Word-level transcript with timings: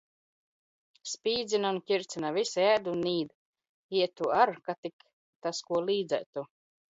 Spīdzina 1.09 1.73
un 1.73 1.77
ķircina, 1.91 2.31
visi 2.37 2.63
ēd 2.69 2.89
un 2.93 3.03
nīd. 3.09 3.35
Ietu 4.01 4.31
ar, 4.39 4.53
kad 4.69 4.81
tik 4.87 5.07
tas 5.45 5.61
ko 5.69 5.85
līdzētu. 5.93 6.47